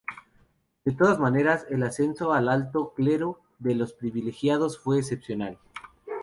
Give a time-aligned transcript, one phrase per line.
[0.83, 5.59] De todas maneras, el ascenso al alto clero de los no privilegiados fue excepcional.